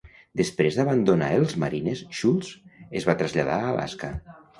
Després 0.39 0.77
d'abandonar 0.77 1.27
els 1.41 1.53
Marines, 1.63 2.01
Schulz 2.21 2.49
es 3.01 3.05
va 3.11 3.15
traslladar 3.21 3.59
a 3.59 3.69
Alaska. 3.75 4.11